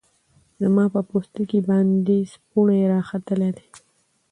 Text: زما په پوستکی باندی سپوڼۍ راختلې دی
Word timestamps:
زما 0.61 0.85
په 0.93 1.01
پوستکی 1.09 1.59
باندی 1.67 2.19
سپوڼۍ 2.33 2.81
راختلې 2.93 3.49
دی 3.57 3.67